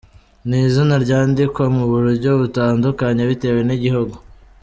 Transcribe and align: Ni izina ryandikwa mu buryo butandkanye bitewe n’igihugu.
Ni 0.47 0.57
izina 0.67 0.95
ryandikwa 1.03 1.63
mu 1.75 1.83
buryo 1.91 2.31
butandkanye 2.41 3.23
bitewe 3.29 3.59
n’igihugu. 3.67 4.15